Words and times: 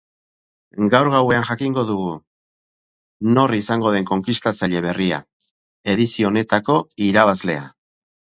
Gaur 0.93 1.09
gauean 1.15 1.43
jakingo 1.49 1.81
dugu 1.89 2.13
nor 3.35 3.53
izango 3.57 3.93
den 3.97 4.09
konkistatzaile 4.11 4.83
berria, 4.87 5.21
edizio 5.95 6.31
honetako 6.31 6.79
irabazlea. 7.11 7.71